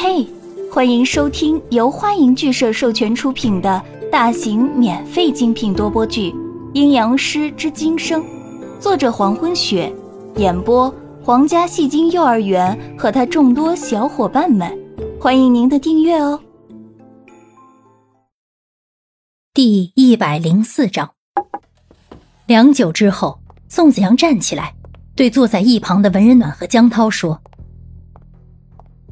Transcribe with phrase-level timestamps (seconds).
[0.00, 0.24] 嘿，
[0.70, 6.30] 欢迎收听由欢迎剧社授权出品的大型免费精品多播剧
[6.72, 8.22] 《阴阳师之今生》，
[8.78, 9.92] 作者黄昏雪，
[10.36, 10.88] 演播
[11.20, 14.72] 皇家戏精幼儿园和他众多小伙伴们，
[15.20, 16.40] 欢迎您的订阅哦。
[19.52, 21.10] 第一百零四章。
[22.46, 24.76] 良久之后，宋子阳站起来，
[25.16, 27.40] 对坐在一旁的文人暖和江涛说。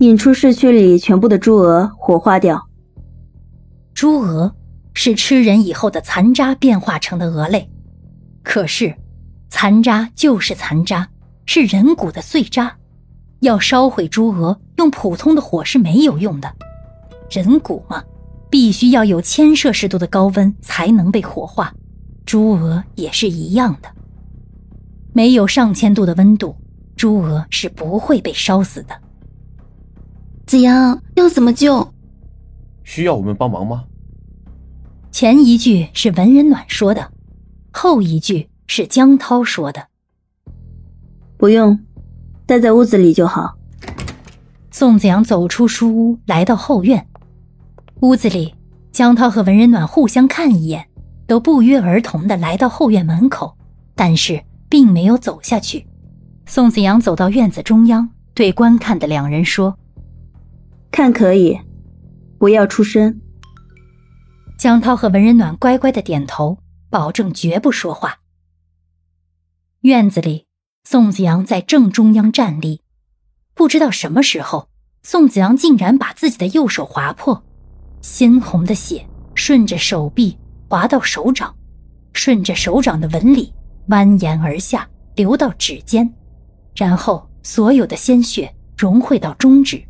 [0.00, 2.62] 引出市区里全部的猪鹅，火化掉。
[3.94, 4.54] 猪鹅
[4.92, 7.70] 是吃人以后的残渣变化成的鹅类，
[8.42, 8.94] 可是
[9.48, 11.08] 残渣就是残渣，
[11.46, 12.76] 是人骨的碎渣。
[13.40, 16.54] 要烧毁猪鹅，用普通的火是没有用的。
[17.30, 18.04] 人骨嘛，
[18.50, 21.72] 必须要有千摄氏度的高温才能被火化。
[22.26, 23.88] 猪鹅也是一样的，
[25.14, 26.54] 没有上千度的温度，
[26.96, 28.94] 猪鹅是不会被烧死的。
[30.46, 31.92] 子阳要怎么救？
[32.84, 33.82] 需要我们帮忙吗？
[35.10, 37.10] 前一句是文人暖说的，
[37.72, 39.88] 后一句是江涛说的。
[41.36, 41.76] 不用，
[42.46, 43.56] 待在屋子里就好。
[44.70, 47.04] 宋子阳走出书屋，来到后院。
[48.02, 48.54] 屋子里，
[48.92, 50.86] 江涛和文人暖互相看一眼，
[51.26, 53.56] 都不约而同的来到后院门口，
[53.96, 55.84] 但是并没有走下去。
[56.46, 59.76] 宋子阳走到院子中央，对观看的两人说。
[60.96, 61.60] 看可以，
[62.38, 63.20] 不要出声。
[64.58, 66.56] 江涛和文人暖乖乖的点头，
[66.88, 68.20] 保证绝不说话。
[69.82, 70.46] 院子里，
[70.84, 72.80] 宋子阳在正中央站立。
[73.52, 74.70] 不知道什么时候，
[75.02, 77.44] 宋子阳竟然把自己的右手划破，
[78.00, 80.38] 鲜红的血顺着手臂
[80.70, 81.54] 滑到手掌，
[82.14, 83.52] 顺着手掌的纹理
[83.88, 86.10] 蜿蜒而下，流到指尖，
[86.74, 89.86] 然后所有的鲜血融汇到中指。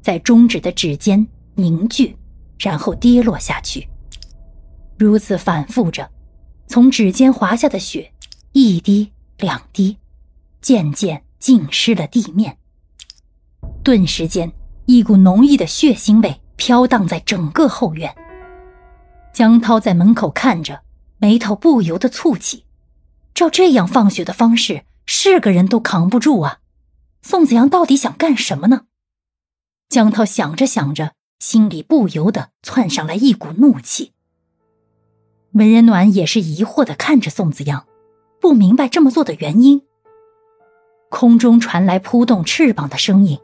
[0.00, 2.16] 在中指的指尖凝聚，
[2.58, 3.88] 然后跌落下去。
[4.96, 6.10] 如此反复着，
[6.66, 8.12] 从指尖滑下的血，
[8.52, 9.96] 一滴两滴，
[10.60, 12.58] 渐渐浸湿了地面。
[13.84, 14.52] 顿时间，
[14.86, 18.14] 一股浓郁的血腥味飘荡在整个后院。
[19.32, 20.80] 江涛在门口看着，
[21.18, 22.64] 眉头不由得蹙起。
[23.34, 26.58] 照这样放血的方式，是个人都扛不住啊！
[27.22, 28.86] 宋子阳到底想干什么呢？
[29.88, 34.12] 江涛想着想着，心里不由得窜上来一股怒气。
[35.52, 37.86] 文人暖也是疑惑的看着宋子阳，
[38.38, 39.80] 不明白这么做的原因。
[41.08, 43.38] 空中传来扑动翅膀的声音，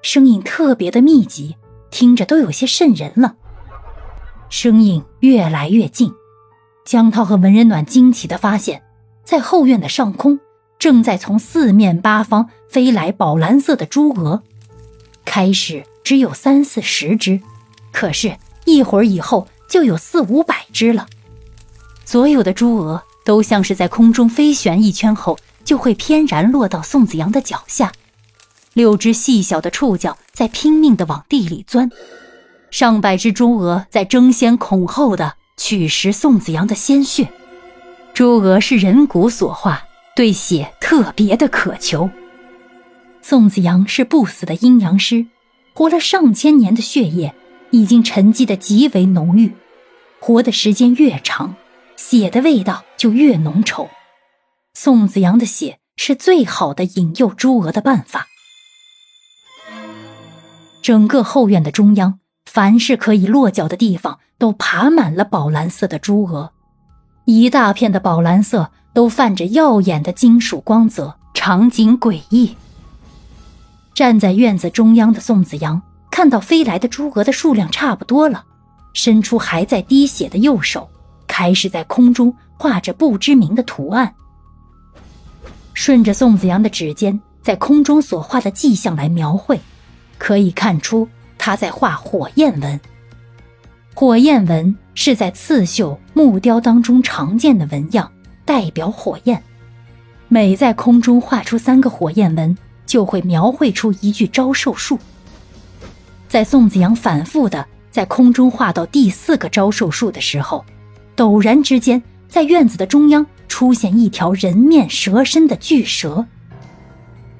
[0.00, 1.56] 声音特别的密集，
[1.90, 3.36] 听着都有些瘆人了。
[4.48, 6.10] 声音越来越近，
[6.86, 8.82] 江涛和文人暖惊奇的发现，
[9.22, 10.40] 在后院的上空，
[10.78, 14.42] 正在从四面八方飞来宝蓝色的猪鹅。
[15.26, 15.84] 开始。
[16.10, 17.40] 只有三四十只，
[17.92, 21.06] 可是，一会儿以后就有四五百只了。
[22.04, 27.92] 所有的猪鹅都像是在空中飞旋一圈后，就会翩然落到宋子阳的脚下。
[28.72, 31.88] 六只细小的触角在拼命地往地里钻，
[32.72, 37.28] 上百只猪鹅在争先恐后的取食宋子阳的鲜血。
[38.12, 39.84] 猪鹅是人骨所化，
[40.16, 42.10] 对血特别的渴求。
[43.22, 45.26] 宋子阳是不死的阴阳师。
[45.72, 47.34] 活了上千年的血液
[47.70, 49.54] 已经沉积的极为浓郁，
[50.20, 51.54] 活的时间越长，
[51.96, 53.88] 血的味道就越浓稠。
[54.74, 58.26] 宋子阳的血是最好的引诱猪鹅的办法。
[60.82, 66.52] 整个后院的中央，凡是可以落脚的地方，都爬满了宝蓝色的猪鹅，
[67.26, 72.56] 一大片的宝蓝色都泛着耀眼的金属光泽，场景诡异。
[74.00, 78.42] 站在院子中央的宋子阳看到飞来的猪鹅的数量差不多了，
[78.94, 80.88] 伸出还在滴血的右手，
[81.26, 84.14] 开始在空中画着不知名的图案。
[85.74, 89.60] 顺着宋子阳的指尖在空中所画的迹象来描绘，
[90.16, 92.80] 可以看出他在画火焰纹。
[93.92, 98.10] 火焰纹是在刺绣木雕当中常见的纹样，
[98.46, 99.42] 代表火焰。
[100.28, 102.56] 每在空中画出三个火焰纹。
[102.90, 104.98] 就会描绘出一句招寿术。
[106.28, 110.64] 在宋子阳反复的在空中画到第四个招寿术的时候，
[111.16, 116.26] 陡然之间，在院子的中央出现一条人面蛇身的巨蛇。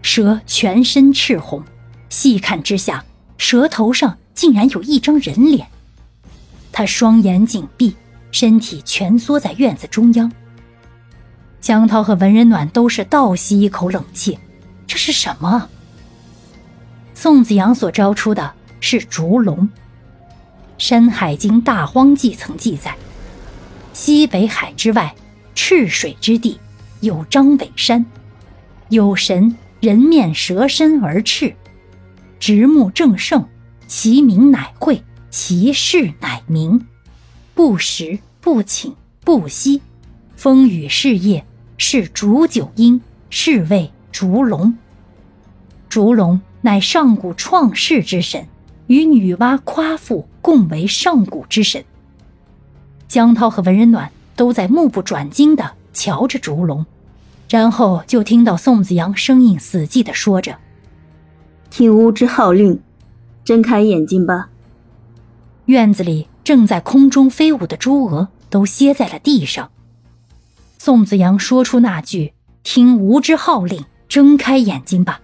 [0.02, 1.64] 蛇全身赤红，
[2.10, 3.04] 细看之下，
[3.36, 5.66] 蛇头上竟然有一张人脸。
[6.70, 7.96] 他双眼紧闭，
[8.30, 10.30] 身体蜷缩在院子中央。
[11.60, 14.38] 江涛和文人暖都是倒吸一口冷气。
[14.90, 15.68] 这是什么？
[17.14, 19.56] 宋子阳所招出的是烛龙。
[20.78, 22.96] 《山海经·大荒记》曾记载，
[23.92, 25.14] 西北海之外，
[25.54, 26.58] 赤水之地，
[27.02, 28.04] 有张尾山，
[28.88, 31.54] 有神人面蛇身而赤，
[32.40, 33.46] 直目正盛，
[33.86, 36.84] 其名乃会，其事乃明。
[37.54, 39.82] 不食不寝不息，
[40.34, 41.46] 风雨事业
[41.78, 44.74] 是煮酒因，是谓烛龙。
[45.88, 48.46] 烛龙乃上古创世之神，
[48.86, 51.84] 与女娲、夸父共为上古之神。
[53.08, 56.86] 江涛和文人暖都在目不转睛地瞧着烛龙，
[57.48, 60.58] 然后就听到宋子阳声音死寂地说着
[61.70, 62.80] ：“听巫之号令，
[63.44, 64.50] 睁开眼睛吧。”
[65.66, 69.70] 院子里正在空中飞舞的朱鹅都歇在了地上。
[70.78, 75.18] 宋子阳说出那句：“听吾之号令，睁开眼睛吧。”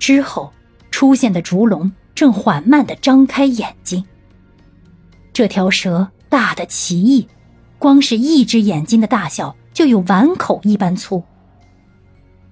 [0.00, 0.52] 之后
[0.90, 4.04] 出现的烛龙正缓慢的张开眼睛。
[5.32, 7.28] 这条蛇大的奇异，
[7.78, 11.22] 光是一只眼睛的大小就有碗口一般粗。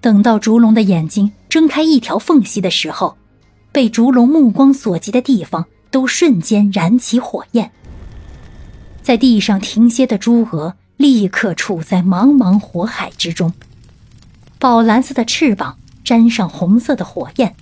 [0.00, 3.16] 等到烛龙的眼睛睁开一条缝隙的时候，
[3.72, 5.66] 被烛龙目光所及的地方。
[5.92, 7.70] 都瞬间燃起火焰，
[9.02, 13.52] 在地上停歇的朱鹅立刻处在茫茫火海之中。
[14.62, 17.56] 宝蓝色的翅膀沾上红色的火焰，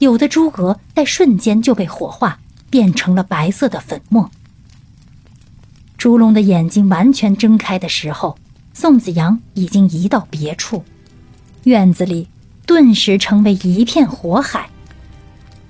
[0.00, 4.28] 有的朱鹅在瞬间就被火化，变成了白色的粉末。
[5.96, 8.36] 烛龙的眼睛完全睁开的时候，
[8.72, 10.82] 宋子阳已经移到别处，
[11.62, 12.26] 院子里
[12.66, 14.68] 顿时成为一片火海。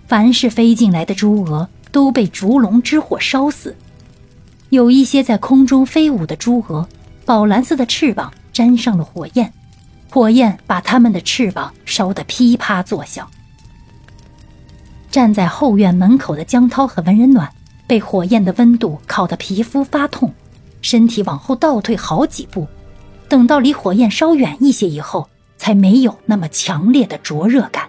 [0.09, 1.69] 凡是飞进来的朱鹅。
[1.93, 3.77] 都被烛龙之火烧死，
[4.71, 6.89] 有一些在空中飞舞的朱鹅，
[7.25, 9.53] 宝蓝色的翅膀沾上了火焰，
[10.15, 13.29] 火焰把它们的翅膀烧得噼啪作响。
[15.11, 17.51] 站在后院门口的江涛和文人暖，
[17.89, 20.33] 被火焰的温度烤得皮肤发痛，
[20.83, 22.65] 身体往后倒退好几步，
[23.29, 27.89] 等到离火焰稍远一些以后，才没有那么强烈的灼热感。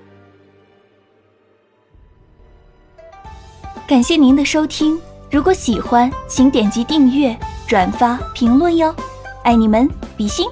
[3.86, 5.00] 感谢您的收听，
[5.30, 7.38] 如果喜欢，请点击订阅、
[7.68, 8.96] 转发、评论哟，
[9.44, 9.88] 爱你们，
[10.18, 10.48] 比心。